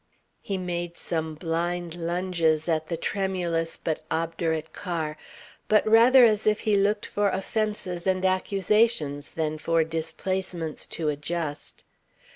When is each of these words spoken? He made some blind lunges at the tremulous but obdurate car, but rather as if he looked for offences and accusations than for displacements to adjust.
He 0.41 0.57
made 0.57 0.97
some 0.97 1.35
blind 1.35 1.93
lunges 1.93 2.67
at 2.67 2.87
the 2.87 2.97
tremulous 2.97 3.77
but 3.77 4.01
obdurate 4.09 4.73
car, 4.73 5.15
but 5.67 5.87
rather 5.87 6.25
as 6.25 6.47
if 6.47 6.61
he 6.61 6.75
looked 6.75 7.05
for 7.05 7.29
offences 7.29 8.07
and 8.07 8.25
accusations 8.25 9.29
than 9.29 9.59
for 9.59 9.83
displacements 9.83 10.87
to 10.87 11.09
adjust. 11.09 11.83